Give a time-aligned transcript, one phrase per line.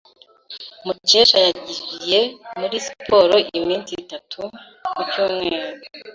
[0.85, 2.19] Mukesha yagiye
[2.59, 4.41] muri siporo iminsi itatu
[4.93, 5.67] mu cyumweru.